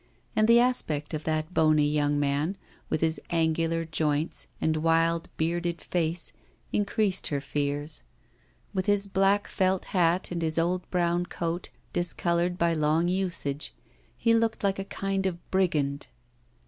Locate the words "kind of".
14.85-15.37